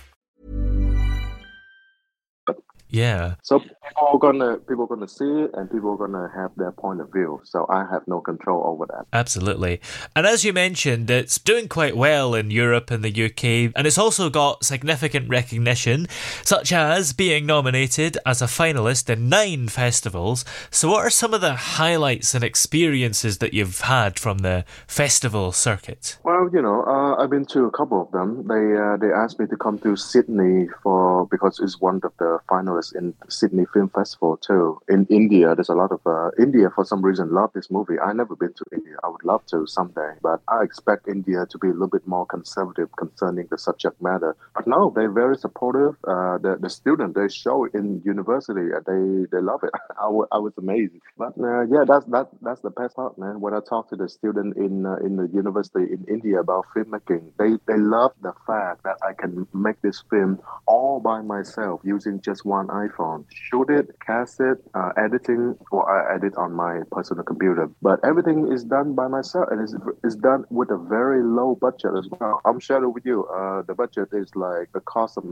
Yeah. 2.91 3.35
So 3.41 3.63
people 3.91 4.09
are 4.13 4.19
gonna 4.19 4.57
people 4.57 4.83
are 4.85 4.87
gonna 4.87 5.07
see 5.07 5.25
it, 5.25 5.51
and 5.53 5.69
people 5.69 5.91
are 5.91 5.97
gonna 5.97 6.29
have 6.35 6.51
their 6.55 6.71
point 6.71 7.01
of 7.01 7.11
view. 7.11 7.41
So 7.43 7.65
I 7.69 7.85
have 7.91 8.07
no 8.07 8.21
control 8.21 8.63
over 8.65 8.85
that. 8.87 9.05
Absolutely. 9.13 9.81
And 10.15 10.25
as 10.25 10.43
you 10.43 10.53
mentioned, 10.53 11.09
it's 11.09 11.37
doing 11.37 11.67
quite 11.67 11.95
well 11.95 12.33
in 12.35 12.51
Europe 12.51 12.91
and 12.91 13.03
the 13.03 13.25
UK, 13.25 13.73
and 13.75 13.85
it's 13.87 13.97
also 13.97 14.29
got 14.29 14.63
significant 14.63 15.29
recognition, 15.29 16.07
such 16.43 16.71
as 16.71 17.13
being 17.13 17.45
nominated 17.45 18.17
as 18.25 18.41
a 18.41 18.45
finalist 18.45 19.09
in 19.09 19.29
nine 19.29 19.67
festivals. 19.67 20.45
So, 20.69 20.89
what 20.89 21.05
are 21.05 21.09
some 21.09 21.33
of 21.33 21.41
the 21.41 21.55
highlights 21.55 22.33
and 22.33 22.43
experiences 22.43 23.39
that 23.39 23.53
you've 23.53 23.81
had 23.81 24.19
from 24.19 24.39
the 24.39 24.65
festival 24.87 25.51
circuit? 25.51 26.17
Well, 26.23 26.49
you 26.53 26.61
know, 26.61 26.83
uh, 26.83 27.21
I've 27.21 27.29
been 27.29 27.45
to 27.47 27.65
a 27.65 27.71
couple 27.71 28.01
of 28.01 28.11
them. 28.11 28.47
They 28.47 28.77
uh, 28.77 28.97
they 28.97 29.11
asked 29.11 29.39
me 29.39 29.47
to 29.47 29.57
come 29.57 29.79
to 29.79 29.95
Sydney 29.95 30.67
for 30.83 31.27
because 31.27 31.59
it's 31.59 31.79
one 31.79 31.99
of 32.03 32.13
the 32.19 32.39
finalists 32.49 32.95
in 32.95 33.13
Sydney 33.29 33.65
Film 33.73 33.80
Festival 33.89 34.37
too. 34.37 34.79
In 34.89 35.05
India, 35.09 35.55
there's 35.55 35.69
a 35.69 35.73
lot 35.75 35.91
of 35.91 36.01
uh, 36.05 36.29
India 36.39 36.69
for 36.73 36.85
some 36.85 37.01
reason 37.01 37.31
love 37.33 37.51
this 37.53 37.69
movie. 37.71 37.99
I 37.99 38.13
never 38.13 38.35
been 38.35 38.53
to 38.53 38.65
India. 38.71 38.95
I 39.03 39.09
would 39.09 39.23
love 39.23 39.45
to 39.47 39.65
someday, 39.67 40.13
but 40.21 40.41
I 40.47 40.63
expect 40.63 41.07
India 41.07 41.45
to 41.49 41.57
be 41.57 41.67
a 41.67 41.71
little 41.71 41.87
bit 41.87 42.07
more 42.07 42.25
conservative 42.25 42.89
concerning 42.97 43.47
the 43.49 43.57
subject 43.57 44.01
matter. 44.01 44.35
But 44.55 44.67
no, 44.67 44.91
they're 44.95 45.11
very 45.11 45.37
supportive. 45.37 45.95
Uh, 46.07 46.37
the 46.37 46.57
the 46.59 46.69
student 46.69 47.15
they 47.15 47.29
show 47.29 47.65
in 47.65 48.01
university, 48.05 48.67
they 48.87 49.25
they 49.31 49.41
love 49.41 49.63
it. 49.63 49.71
I, 49.99 50.03
w- 50.05 50.27
I 50.31 50.37
was 50.37 50.53
amazed. 50.57 50.93
But 51.17 51.33
uh, 51.39 51.61
yeah, 51.61 51.85
that's 51.87 52.05
that 52.07 52.29
that's 52.41 52.61
the 52.61 52.71
best 52.71 52.95
part, 52.95 53.17
man. 53.17 53.39
When 53.41 53.53
I 53.53 53.59
talk 53.59 53.89
to 53.89 53.95
the 53.95 54.09
student 54.09 54.57
in 54.57 54.85
uh, 54.85 54.97
in 54.97 55.15
the 55.15 55.27
university 55.33 55.83
in 55.93 56.05
India 56.07 56.39
about 56.39 56.65
filmmaking, 56.75 57.31
they 57.37 57.57
they 57.67 57.79
love 57.79 58.13
the 58.21 58.33
fact 58.45 58.83
that 58.83 58.97
I 59.01 59.13
can 59.13 59.47
make 59.53 59.81
this 59.81 60.03
film 60.09 60.39
all 60.67 60.99
by 60.99 61.21
myself 61.21 61.81
using 61.83 62.21
just 62.21 62.45
one 62.45 62.67
iPhone. 62.67 63.25
Shoot 63.31 63.69
it, 63.71 63.95
cast 64.05 64.39
it, 64.39 64.57
uh, 64.75 64.91
editing, 64.97 65.57
or 65.71 65.89
I 65.89 66.15
edit 66.15 66.35
on 66.35 66.53
my 66.53 66.81
personal 66.91 67.23
computer. 67.23 67.69
But 67.81 67.99
everything 68.03 68.51
is 68.51 68.63
done 68.63 68.93
by 68.93 69.07
myself, 69.07 69.47
and 69.51 69.61
it's, 69.61 69.75
it's 70.03 70.15
done 70.15 70.45
with 70.49 70.69
a 70.69 70.77
very 70.77 71.23
low 71.23 71.55
budget 71.55 71.91
as 71.97 72.07
well. 72.19 72.41
I'm 72.45 72.59
sharing 72.59 72.93
with 72.93 73.05
you. 73.05 73.25
Uh, 73.25 73.63
the 73.63 73.73
budget 73.73 74.09
is 74.11 74.35
like 74.35 74.71
the 74.73 74.81
cost 74.81 75.17
of 75.17 75.25
uh, 75.25 75.29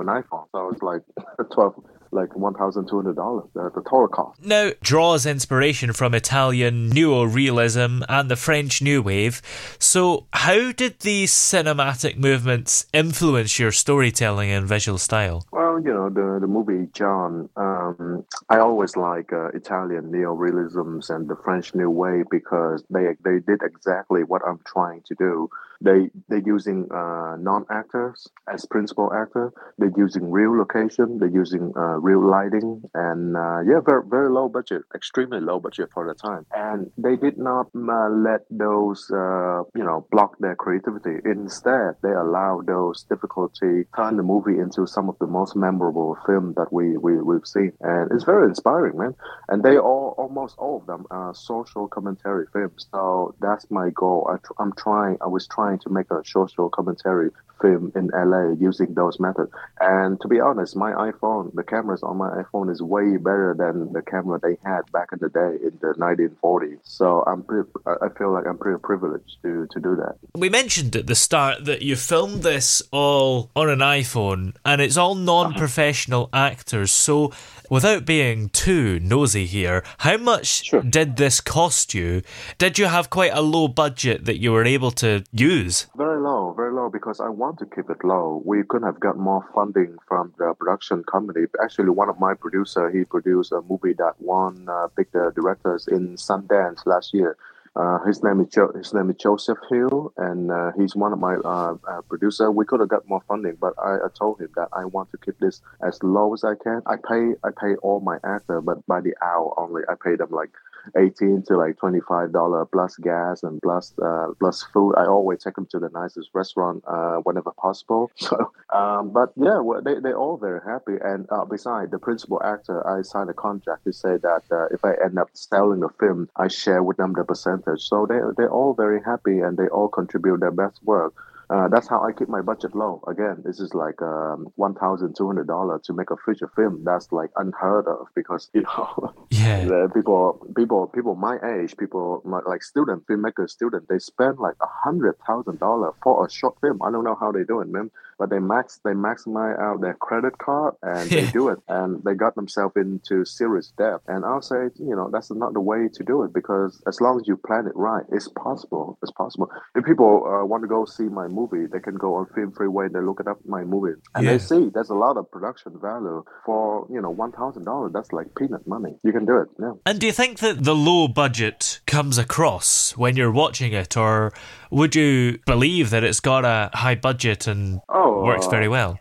an 0.00 0.06
iPhone, 0.06 0.46
so 0.52 0.70
it's 0.70 0.82
like 0.82 1.02
twelve, 1.52 1.74
like 2.12 2.34
one 2.36 2.54
thousand 2.54 2.88
two 2.88 2.96
hundred 2.96 3.16
dollars. 3.16 3.48
Uh, 3.56 3.68
the 3.70 3.82
total 3.82 4.08
cost. 4.08 4.44
Now, 4.44 4.70
draws 4.82 5.26
inspiration 5.26 5.92
from 5.92 6.14
Italian 6.14 6.90
neorealism 6.90 8.04
and 8.08 8.30
the 8.30 8.36
French 8.36 8.82
New 8.82 9.02
Wave. 9.02 9.42
So, 9.78 10.26
how 10.32 10.72
did 10.72 11.00
these 11.00 11.32
cinematic 11.32 12.16
movements 12.16 12.86
influence 12.92 13.58
your 13.58 13.72
storytelling 13.72 14.50
and 14.50 14.66
visual 14.66 14.98
style? 14.98 15.46
Well, 15.52 15.80
you 15.80 15.92
know, 15.92 16.08
the, 16.08 16.38
the 16.40 16.46
movie 16.46 16.88
John, 16.92 17.48
um, 17.56 18.24
I 18.48 18.58
always 18.58 18.96
like 18.96 19.32
uh, 19.32 19.48
Italian 19.48 20.10
neorealisms 20.10 21.10
and 21.10 21.28
the 21.28 21.36
French 21.36 21.74
New 21.74 21.90
Wave 21.90 22.26
because 22.30 22.84
they 22.90 23.16
they 23.24 23.38
did 23.38 23.62
exactly 23.62 24.24
what 24.24 24.42
I'm 24.46 24.60
trying 24.64 25.02
to 25.02 25.14
do. 25.14 25.48
They 25.80 26.10
they're 26.28 26.38
using 26.38 26.90
uh, 26.92 27.36
non 27.38 27.64
actors 27.70 28.28
as 28.52 28.66
principal 28.66 29.12
actor. 29.12 29.52
They're 29.78 29.92
using 29.96 30.30
real 30.30 30.56
location. 30.56 31.18
They're 31.18 31.28
using 31.28 31.72
uh, 31.76 31.98
real 32.00 32.24
lighting, 32.28 32.82
and 32.94 33.36
uh, 33.36 33.60
yeah, 33.60 33.80
very 33.84 34.02
very 34.08 34.30
low 34.30 34.48
budget, 34.48 34.82
extremely 34.94 35.40
low 35.40 35.58
budget 35.60 35.90
for 35.92 36.06
the 36.06 36.14
time. 36.14 36.46
And 36.54 36.90
they 36.98 37.16
did 37.16 37.38
not 37.38 37.68
uh, 37.76 38.08
let 38.10 38.42
those 38.50 39.10
uh, 39.10 39.62
you 39.74 39.84
know 39.84 40.06
block 40.10 40.36
their 40.38 40.56
creativity. 40.56 41.16
Instead, 41.24 41.96
they 42.02 42.12
allowed 42.12 42.66
those 42.66 43.04
difficulty 43.04 43.84
turn 43.96 44.16
the 44.16 44.22
movie 44.22 44.58
into 44.58 44.86
some 44.86 45.08
of 45.08 45.16
the 45.18 45.26
most 45.26 45.54
memorable 45.56 46.16
film 46.26 46.54
that 46.56 46.72
we, 46.72 46.96
we 46.96 47.20
we've 47.20 47.46
seen, 47.46 47.72
and 47.80 48.10
it's 48.12 48.24
very 48.24 48.48
inspiring, 48.48 48.96
man. 48.98 49.14
And 49.48 49.62
they 49.62 49.78
all 49.78 50.14
almost 50.18 50.56
all 50.58 50.76
of 50.78 50.86
them 50.86 51.06
are 51.10 51.34
social 51.34 51.88
commentary 51.88 52.46
films. 52.52 52.86
So 52.92 53.34
that's 53.40 53.70
my 53.70 53.90
goal. 53.90 54.28
I 54.32 54.36
I'm 54.62 54.72
trying. 54.74 55.18
I 55.20 55.26
was 55.26 55.46
trying 55.46 55.78
to 55.80 55.90
make 55.90 56.10
a 56.10 56.22
social 56.24 56.68
commentary 56.70 57.30
film 57.60 57.92
in 57.94 58.10
LA 58.14 58.52
using 58.58 58.94
those 58.94 59.20
methods. 59.20 59.50
And 59.80 60.20
to 60.20 60.28
be 60.28 60.40
honest, 60.40 60.76
my 60.76 60.92
iPhone, 60.92 61.54
the 61.54 61.62
cameras 61.62 62.02
on 62.02 62.16
my 62.16 62.42
iPhone 62.42 62.70
is 62.70 62.82
way 62.82 63.16
better 63.16 63.54
than 63.56 63.92
the 63.92 64.02
camera 64.02 64.38
they 64.42 64.56
had 64.64 64.90
back 64.92 65.08
in 65.12 65.18
the 65.20 65.28
day 65.28 65.64
in 65.64 65.78
the 65.80 65.94
1940s. 65.98 66.78
So 66.82 67.22
I'm 67.26 67.42
pretty, 67.42 67.68
I 67.86 68.08
feel 68.16 68.32
like 68.32 68.46
I'm 68.46 68.58
pretty 68.58 68.80
privileged 68.80 69.38
to, 69.42 69.66
to 69.70 69.80
do 69.80 69.96
that. 69.96 70.16
We 70.34 70.48
mentioned 70.48 70.96
at 70.96 71.06
the 71.06 71.14
start 71.14 71.64
that 71.64 71.82
you 71.82 71.96
filmed 71.96 72.42
this 72.42 72.82
all 72.90 73.50
on 73.54 73.68
an 73.68 73.80
iPhone 73.80 74.54
and 74.64 74.80
it's 74.80 74.96
all 74.96 75.14
non 75.14 75.54
professional 75.54 76.30
uh-huh. 76.32 76.46
actors. 76.46 76.92
So, 76.92 77.32
without 77.68 78.04
being 78.04 78.48
too 78.48 78.98
nosy 79.00 79.46
here, 79.46 79.82
how 79.98 80.16
much 80.16 80.64
Sure. 80.64 80.82
did 80.82 81.16
this 81.16 81.40
cost 81.40 81.94
you? 81.94 82.22
Did 82.58 82.78
you 82.78 82.86
have 82.86 83.10
quite 83.10 83.32
a 83.32 83.40
low 83.40 83.68
budget 83.68 84.24
that 84.24 84.40
you 84.40 84.52
were 84.52 84.64
able 84.64 84.90
to 84.92 85.24
use? 85.32 85.86
Very 85.96 86.20
low, 86.20 86.52
very 86.52 86.72
low 86.72 86.88
because 86.90 87.20
I 87.20 87.28
want 87.50 87.58
to 87.58 87.74
keep 87.74 87.90
it 87.90 88.04
low. 88.04 88.40
We 88.44 88.62
couldn't 88.62 88.86
have 88.86 89.00
got 89.00 89.18
more 89.18 89.44
funding 89.52 89.98
from 90.06 90.32
the 90.38 90.54
production 90.54 91.02
company. 91.02 91.46
Actually, 91.62 91.90
one 91.90 92.08
of 92.08 92.20
my 92.20 92.34
producer, 92.34 92.90
he 92.90 93.04
produced 93.04 93.50
a 93.50 93.60
movie 93.62 93.94
that 93.94 94.14
won 94.20 94.68
uh, 94.68 94.86
big 94.96 95.08
uh, 95.16 95.30
directors 95.30 95.88
in 95.88 96.14
Sundance 96.14 96.86
last 96.86 97.12
year. 97.12 97.36
Uh, 97.76 97.98
his 98.04 98.22
name 98.22 98.40
is 98.40 98.48
jo- 98.48 98.72
his 98.76 98.92
name 98.92 99.08
is 99.10 99.16
Joseph 99.16 99.58
Hill, 99.70 100.12
and 100.16 100.50
uh, 100.50 100.72
he's 100.76 100.94
one 100.96 101.12
of 101.12 101.18
my 101.20 101.36
uh, 101.36 101.76
uh, 101.88 102.02
producer. 102.02 102.50
We 102.50 102.66
could 102.66 102.80
have 102.80 102.88
got 102.90 103.08
more 103.08 103.22
funding, 103.28 103.56
but 103.60 103.74
I, 103.82 103.94
I 104.04 104.08
told 104.18 104.40
him 104.40 104.50
that 104.56 104.68
I 104.72 104.84
want 104.84 105.10
to 105.12 105.18
keep 105.18 105.38
this 105.38 105.62
as 105.82 106.02
low 106.02 106.34
as 106.34 106.44
I 106.44 106.54
can. 106.62 106.82
I 106.86 106.96
pay 106.96 107.34
I 107.44 107.50
pay 107.58 107.76
all 107.76 108.00
my 108.00 108.18
actor, 108.24 108.60
but 108.60 108.84
by 108.86 109.00
the 109.00 109.14
hour 109.22 109.54
only. 109.58 109.82
I 109.88 109.94
pay 110.02 110.16
them 110.16 110.30
like 110.32 110.50
eighteen 110.98 111.42
to 111.46 111.56
like 111.56 111.78
twenty 111.78 112.00
five 112.08 112.32
dollar 112.32 112.66
plus 112.66 112.96
gas 112.96 113.42
and 113.44 113.62
plus 113.62 113.94
uh, 114.02 114.28
plus 114.38 114.62
food. 114.74 114.94
I 114.96 115.06
always 115.06 115.42
take 115.42 115.54
them 115.54 115.66
to 115.70 115.78
the 115.78 115.88
nicest 115.90 116.30
restaurant 116.34 116.84
uh, 116.86 117.16
whenever 117.24 117.52
possible. 117.52 118.10
So, 118.20 118.52
um, 118.72 119.10
but 119.10 119.32
yeah, 119.36 119.58
well, 119.60 119.82
they 119.82 119.98
they 120.00 120.12
all 120.12 120.36
very 120.36 120.60
happy. 120.64 120.94
And 121.02 121.28
besides 121.50 121.90
the 121.90 121.98
principal 121.98 122.40
actor, 122.42 122.86
I 122.86 123.02
signed 123.02 123.30
a 123.30 123.34
contract 123.34 123.84
to 123.84 123.92
say 123.92 124.16
that 124.18 124.42
if 124.72 124.84
I 124.84 124.92
end 125.04 125.18
up 125.18 125.30
selling 125.34 125.80
the 125.80 125.88
film, 125.98 126.28
I 126.36 126.48
share 126.48 126.82
with 126.82 126.96
them 126.98 127.12
the 127.14 127.24
percentage. 127.60 127.82
So 127.88 128.06
they 128.06 128.18
they're 128.36 128.50
all 128.52 128.74
very 128.74 129.00
happy 129.04 129.40
and 129.40 129.56
they 129.56 129.68
all 129.68 129.88
contribute 129.88 130.40
their 130.40 130.50
best 130.52 130.82
work. 130.82 131.14
Uh, 131.50 131.66
that's 131.68 131.88
how 131.88 132.00
I 132.02 132.12
keep 132.12 132.28
my 132.28 132.42
budget 132.42 132.76
low. 132.76 133.02
Again, 133.08 133.42
this 133.44 133.58
is 133.58 133.74
like 133.74 134.00
um, 134.02 134.46
one 134.56 134.74
thousand 134.74 135.14
two 135.16 135.26
hundred 135.26 135.48
dollars 135.48 135.82
to 135.86 135.92
make 135.92 136.10
a 136.10 136.16
feature 136.24 136.50
film. 136.54 136.82
That's 136.84 137.10
like 137.10 137.30
unheard 137.36 137.86
of 137.88 138.06
because 138.14 138.48
you 138.54 138.62
know 138.62 139.14
Yeah. 139.30 139.70
the 139.70 139.90
people 139.94 140.40
people 140.56 140.86
people 140.86 141.14
my 141.16 141.38
age 141.54 141.76
people 141.76 142.22
my, 142.24 142.40
like 142.46 142.62
student 142.62 143.06
filmmaker 143.06 143.48
student 143.48 143.88
they 143.88 143.98
spend 143.98 144.38
like 144.38 144.54
a 144.62 144.66
hundred 144.84 145.16
thousand 145.26 145.58
dollar 145.58 145.92
for 146.02 146.24
a 146.26 146.30
short 146.30 146.56
film 146.60 146.80
i 146.82 146.90
don't 146.90 147.04
know 147.04 147.16
how 147.20 147.30
they 147.32 147.44
do 147.44 147.60
it 147.60 147.68
man 147.68 147.90
but 148.20 148.30
they 148.30 148.38
max 148.38 148.78
they 148.84 148.92
maximize 148.92 149.58
out 149.58 149.80
their 149.80 149.94
credit 149.94 150.36
card 150.38 150.74
and 150.82 151.10
they 151.10 151.26
do 151.40 151.48
it. 151.48 151.58
And 151.68 152.04
they 152.04 152.14
got 152.14 152.36
themselves 152.36 152.74
into 152.76 153.24
serious 153.24 153.72
debt. 153.76 153.98
And 154.06 154.24
i'll 154.24 154.42
say 154.52 154.62
you 154.78 154.94
know 154.98 155.08
that's 155.12 155.30
not 155.32 155.52
the 155.54 155.60
way 155.72 155.88
to 155.96 156.02
do 156.04 156.22
it 156.24 156.30
because 156.40 156.72
as 156.86 157.00
long 157.00 157.14
as 157.20 157.26
you 157.26 157.36
plan 157.48 157.66
it 157.66 157.72
right 157.74 158.04
it's 158.12 158.28
possible. 158.46 158.98
It's 159.02 159.12
possible. 159.22 159.48
If 159.74 159.84
people 159.84 160.12
uh, 160.32 160.44
want 160.50 160.62
to 160.64 160.68
go 160.76 160.84
see 160.84 161.08
my 161.22 161.26
movie 161.38 161.64
they 161.72 161.80
can 161.80 161.96
go 162.06 162.10
on 162.18 162.26
film 162.34 162.52
freeway 162.58 162.86
they 162.94 163.00
look 163.08 163.20
it 163.20 163.26
up 163.32 163.38
my 163.46 163.64
movie. 163.64 163.96
And 164.14 164.24
Yeah. 164.24 164.32
they 164.32 164.38
see 164.50 164.62
there's 164.74 164.90
a 164.90 165.00
lot 165.06 165.16
of 165.16 165.24
production 165.36 165.72
value 165.80 166.22
for 166.46 166.86
you 166.94 167.00
know 167.00 167.10
one 167.24 167.32
thousand 167.32 167.64
dollars. 167.64 167.90
That's 167.94 168.12
like 168.18 168.28
peanut 168.38 168.64
money. 168.66 168.92
You 169.02 169.12
can 169.16 169.24
do 169.24 169.36
it. 169.42 169.48
Yeah. 169.64 169.72
And 169.86 169.98
do 170.00 170.06
you 170.06 170.12
think 170.22 170.38
that 170.44 170.56
the 170.70 170.74
low 170.74 171.08
budget 171.08 171.80
comes 171.86 172.16
across 172.18 172.92
when 173.02 173.16
you're 173.16 173.36
watching 173.44 173.72
it, 173.82 173.96
or 173.96 174.32
would 174.70 174.94
you 174.94 175.38
believe 175.46 175.90
that 175.90 176.02
it's 176.04 176.20
got 176.32 176.44
a 176.44 176.70
high 176.84 176.98
budget 177.08 177.46
and 177.46 177.80
Oh, 177.88 178.09
works 178.12 178.46
very 178.46 178.66
oh. 178.66 178.70
well? 178.70 179.00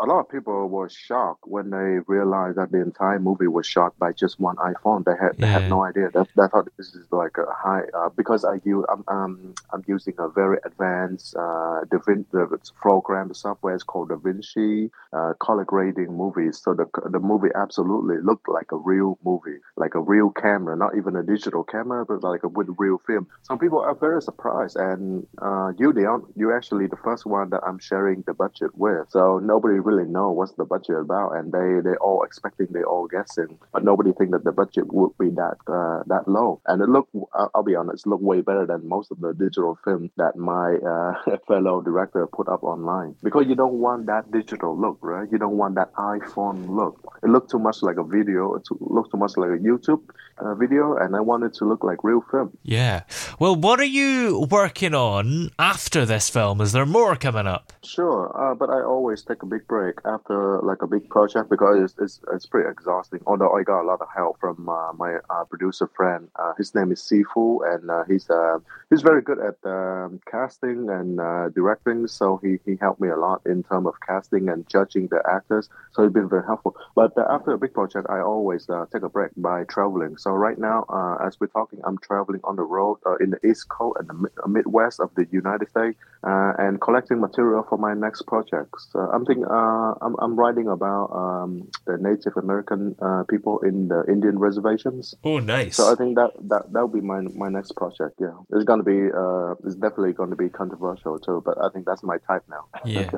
A, 0.00 0.06
lot 0.06 0.20
of 0.20 0.28
people 0.28 0.68
were 0.68 0.88
shocked 0.88 1.44
when 1.46 1.70
they 1.70 1.98
realized 2.06 2.58
that 2.58 2.72
the 2.72 2.80
entire 2.80 3.18
movie 3.18 3.46
was 3.46 3.66
shot 3.66 3.96
by 3.98 4.12
just 4.12 4.40
one 4.40 4.56
iPhone. 4.56 5.04
They 5.04 5.12
had 5.20 5.38
they 5.38 5.46
had 5.46 5.68
no 5.70 5.82
idea. 5.84 6.10
They, 6.12 6.20
they 6.36 6.48
thought 6.48 6.68
this 6.76 6.94
is 6.94 7.06
like 7.10 7.36
a 7.38 7.46
high 7.52 7.82
uh, 7.94 8.08
because 8.10 8.44
I 8.44 8.60
use 8.64 8.84
I'm 8.90 9.04
um, 9.08 9.54
I'm 9.72 9.84
using 9.86 10.14
a 10.18 10.28
very 10.28 10.58
advanced 10.64 11.36
uh, 11.36 11.80
the, 11.90 11.98
the 12.32 12.58
program 12.74 13.28
the 13.28 13.34
software 13.34 13.74
is 13.74 13.82
called 13.82 14.10
DaVinci 14.10 14.90
uh, 15.12 15.32
color 15.40 15.64
grading 15.64 16.16
movies. 16.16 16.60
So 16.62 16.74
the 16.74 16.86
the 17.10 17.20
movie 17.20 17.50
absolutely 17.54 18.18
looked 18.18 18.48
like 18.48 18.72
a 18.72 18.76
real 18.76 19.18
movie, 19.24 19.58
like 19.76 19.94
a 19.94 20.00
real 20.00 20.30
camera, 20.30 20.76
not 20.76 20.96
even 20.96 21.16
a 21.16 21.22
digital 21.22 21.64
camera, 21.64 22.04
but 22.04 22.22
like 22.22 22.42
a 22.42 22.48
with 22.48 22.68
real 22.78 22.98
film. 23.06 23.28
Some 23.42 23.58
people 23.58 23.80
are 23.80 23.94
very 23.94 24.22
surprised, 24.22 24.76
and 24.76 25.26
uh, 25.40 25.72
you 25.78 25.92
the 25.92 26.06
on- 26.06 26.32
you 26.36 26.52
actually 26.52 26.86
the 26.86 26.96
first 26.96 27.26
one 27.26 27.50
that 27.50 27.62
I'm 27.66 27.78
sharing 27.78 28.22
the 28.22 28.34
budget 28.34 28.76
with. 28.76 29.10
So 29.10 29.38
nobody 29.46 29.78
really 29.78 30.08
know 30.08 30.30
what's 30.30 30.52
the 30.52 30.64
budget 30.64 30.96
about, 30.96 31.36
and 31.36 31.52
they 31.52 31.80
they 31.88 31.96
all 31.96 32.22
expecting, 32.24 32.66
they 32.70 32.82
all 32.82 33.06
guessing, 33.06 33.58
but 33.72 33.84
nobody 33.84 34.12
think 34.12 34.32
that 34.32 34.44
the 34.44 34.52
budget 34.52 34.92
would 34.92 35.16
be 35.18 35.30
that 35.30 35.56
uh, 35.66 36.02
that 36.06 36.28
low. 36.28 36.60
And 36.66 36.82
it 36.82 36.88
look, 36.88 37.08
I'll 37.54 37.62
be 37.62 37.74
honest, 37.74 38.06
look 38.06 38.20
way 38.20 38.40
better 38.40 38.66
than 38.66 38.88
most 38.88 39.10
of 39.10 39.20
the 39.20 39.32
digital 39.32 39.78
film 39.84 40.10
that 40.16 40.36
my 40.36 40.76
uh, 40.76 41.36
fellow 41.48 41.80
director 41.80 42.26
put 42.26 42.48
up 42.48 42.62
online. 42.62 43.14
Because 43.22 43.46
you 43.46 43.54
don't 43.54 43.74
want 43.74 44.06
that 44.06 44.30
digital 44.30 44.78
look, 44.78 44.98
right? 45.00 45.28
You 45.30 45.38
don't 45.38 45.56
want 45.56 45.76
that 45.76 45.92
iPhone 45.94 46.68
look. 46.68 46.98
It 47.22 47.28
looked 47.28 47.50
too 47.50 47.58
much 47.58 47.82
like 47.82 47.96
a 47.96 48.04
video. 48.04 48.54
It 48.54 48.66
looked 48.80 49.12
too 49.12 49.18
much 49.18 49.36
like 49.36 49.50
a 49.50 49.62
YouTube 49.62 50.02
uh, 50.38 50.54
video, 50.54 50.96
and 50.96 51.14
I 51.16 51.20
wanted 51.20 51.44
it 51.44 51.54
to 51.54 51.64
look 51.64 51.84
like 51.84 52.02
real 52.02 52.22
film. 52.30 52.56
Yeah. 52.62 53.02
Well, 53.44 53.56
what 53.56 53.78
are 53.78 53.84
you 53.84 54.48
working 54.50 54.94
on 54.94 55.50
after 55.58 56.06
this 56.06 56.30
film? 56.30 56.62
Is 56.62 56.72
there 56.72 56.86
more 56.86 57.14
coming 57.14 57.46
up? 57.46 57.74
Sure, 57.82 58.32
uh, 58.34 58.54
but 58.54 58.70
I 58.70 58.80
always 58.80 59.20
take 59.22 59.42
a 59.42 59.46
big 59.46 59.68
break 59.68 59.96
after 60.06 60.62
like 60.62 60.80
a 60.80 60.86
big 60.86 61.10
project 61.10 61.50
because 61.50 61.76
it's 61.78 61.94
it's, 62.00 62.20
it's 62.32 62.46
pretty 62.46 62.70
exhausting. 62.70 63.20
Although 63.26 63.52
I 63.52 63.62
got 63.62 63.82
a 63.82 63.86
lot 63.86 64.00
of 64.00 64.08
help 64.16 64.40
from 64.40 64.66
uh, 64.66 64.94
my 64.94 65.16
uh, 65.28 65.44
producer 65.44 65.90
friend. 65.94 66.30
Uh, 66.36 66.54
his 66.56 66.74
name 66.74 66.90
is 66.90 67.02
Sifu, 67.02 67.60
and 67.70 67.90
uh, 67.90 68.04
he's 68.04 68.30
uh, 68.30 68.60
he's 68.88 69.02
very 69.02 69.20
good 69.20 69.38
at 69.38 69.56
um, 69.70 70.20
casting 70.24 70.88
and 70.88 71.18
directing. 71.54 72.06
So 72.06 72.40
he, 72.42 72.60
he 72.64 72.78
helped 72.80 73.02
me 73.02 73.10
a 73.10 73.16
lot 73.16 73.42
in 73.44 73.62
terms 73.62 73.88
of 73.88 73.96
casting 74.00 74.48
and 74.48 74.66
judging 74.70 75.08
the 75.08 75.20
actors. 75.30 75.68
So 75.92 76.02
he's 76.02 76.12
been 76.14 76.30
very 76.30 76.46
helpful. 76.46 76.76
But 76.94 77.12
after 77.18 77.52
a 77.52 77.58
big 77.58 77.74
project, 77.74 78.06
I 78.08 78.20
always 78.20 78.70
take 78.90 79.02
a 79.02 79.10
break 79.10 79.32
by 79.36 79.64
traveling. 79.64 80.16
So 80.16 80.30
right 80.30 80.58
now, 80.58 80.86
as 81.22 81.38
we're 81.38 81.48
talking, 81.48 81.80
I'm 81.84 81.98
traveling 81.98 82.40
on 82.44 82.56
the 82.56 82.62
road 82.62 83.00
in 83.20 83.33
the 83.34 83.48
East 83.48 83.68
Coast 83.68 83.98
and 84.00 84.08
the 84.08 84.30
uh, 84.42 84.48
Midwest 84.48 85.00
of 85.00 85.10
the 85.14 85.26
United 85.30 85.68
States 85.68 85.98
uh, 86.24 86.52
and 86.58 86.80
collecting 86.80 87.20
material 87.20 87.64
for 87.68 87.78
my 87.78 87.94
next 87.94 88.22
projects. 88.22 88.88
Uh, 88.94 89.08
I'm 89.08 89.24
thinking, 89.26 89.44
uh, 89.44 89.94
I'm, 90.00 90.16
I'm 90.18 90.36
writing 90.36 90.68
about 90.68 91.10
um, 91.12 91.70
the 91.86 91.98
Native 91.98 92.36
American 92.36 92.96
uh, 93.00 93.24
people 93.28 93.60
in 93.60 93.88
the 93.88 94.04
Indian 94.08 94.38
reservations. 94.38 95.14
Oh, 95.24 95.38
nice. 95.38 95.76
So 95.76 95.92
I 95.92 95.94
think 95.94 96.16
that 96.16 96.30
that 96.48 96.72
that'll 96.72 96.88
be 96.88 97.00
my 97.00 97.20
my 97.20 97.48
next 97.48 97.72
project. 97.72 98.14
Yeah, 98.20 98.34
it's 98.52 98.64
gonna 98.64 98.82
be 98.82 99.10
uh, 99.14 99.54
it's 99.64 99.74
definitely 99.74 100.12
going 100.12 100.30
to 100.30 100.36
be 100.36 100.48
controversial 100.48 101.18
too. 101.18 101.42
But 101.44 101.58
I 101.62 101.68
think 101.70 101.86
that's 101.86 102.02
my 102.02 102.18
type 102.28 102.44
now. 102.48 102.64
Yeah. 102.94 103.10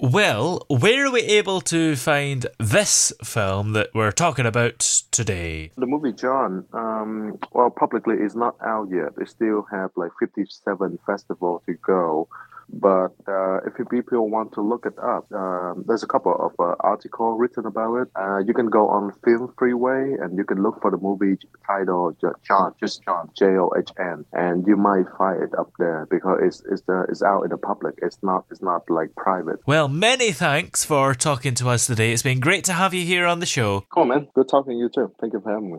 Well, 0.00 0.66
where 0.68 1.06
are 1.06 1.10
we 1.10 1.22
able 1.22 1.60
to 1.62 1.96
find 1.96 2.46
this 2.58 3.12
film 3.22 3.72
that 3.72 3.88
we're 3.94 4.10
talking 4.10 4.44
about 4.44 4.80
today? 5.12 5.70
The 5.76 5.86
movie 5.86 6.12
John, 6.12 6.66
um, 6.72 7.38
well, 7.52 7.70
publicly 7.70 8.16
is 8.16 8.34
not 8.34 8.56
out 8.60 8.88
yet. 8.90 9.16
They 9.16 9.24
still 9.24 9.43
have 9.70 9.90
like 9.96 10.10
57 10.20 10.98
festival 11.06 11.62
to 11.66 11.74
go. 11.86 12.28
But 12.72 13.14
uh, 13.28 13.58
if 13.66 13.78
you 13.78 13.84
people 13.84 14.28
want 14.30 14.52
to 14.54 14.60
look 14.60 14.86
it 14.86 14.98
up, 14.98 15.30
um, 15.32 15.84
there's 15.86 16.02
a 16.02 16.06
couple 16.06 16.34
of 16.34 16.52
uh, 16.58 16.74
articles 16.80 17.38
written 17.38 17.66
about 17.66 17.94
it. 17.96 18.08
Uh, 18.16 18.38
you 18.38 18.54
can 18.54 18.70
go 18.70 18.88
on 18.88 19.12
Film 19.24 19.52
Freeway 19.58 20.14
and 20.20 20.36
you 20.36 20.44
can 20.44 20.62
look 20.62 20.80
for 20.80 20.90
the 20.90 20.96
movie 20.96 21.36
title 21.66 22.16
John, 22.46 22.74
just 22.80 23.02
John, 23.04 23.30
J 23.36 23.46
O 23.58 23.70
H 23.78 23.90
N, 23.98 24.24
and 24.32 24.66
you 24.66 24.76
might 24.76 25.04
find 25.18 25.42
it 25.42 25.50
up 25.58 25.72
there 25.78 26.06
because 26.10 26.40
it's 26.42 26.62
it's 26.70 26.82
the 26.82 27.06
it's 27.08 27.22
out 27.22 27.42
in 27.42 27.50
the 27.50 27.58
public. 27.58 27.96
It's 28.02 28.18
not 28.22 28.46
it's 28.50 28.62
not 28.62 28.88
like 28.88 29.14
private. 29.14 29.60
Well, 29.66 29.88
many 29.88 30.32
thanks 30.32 30.84
for 30.84 31.14
talking 31.14 31.54
to 31.56 31.68
us 31.68 31.86
today. 31.86 32.12
It's 32.12 32.22
been 32.22 32.40
great 32.40 32.64
to 32.64 32.72
have 32.72 32.94
you 32.94 33.04
here 33.04 33.26
on 33.26 33.40
the 33.40 33.46
show. 33.46 33.84
Cool, 33.90 34.06
man. 34.06 34.28
Good 34.34 34.48
talking 34.48 34.72
to 34.72 34.78
you 34.78 34.88
too. 34.88 35.12
Thank 35.20 35.34
you 35.34 35.40
for 35.40 35.52
having 35.52 35.72
me. 35.72 35.78